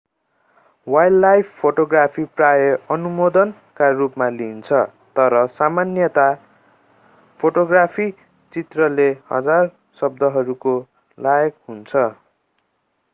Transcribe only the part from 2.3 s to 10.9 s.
प्राय अनुमोदनका रूपमा लिइन्छ तर सामान्यतया फोटोग्राफी चित्रले हजार शब्दहरूको